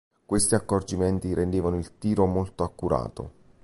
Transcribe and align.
Questi 0.25 0.55
accorgimenti 0.55 1.31
rendevano 1.35 1.77
il 1.77 1.99
tiro 1.99 2.25
molto 2.25 2.63
accurato. 2.63 3.33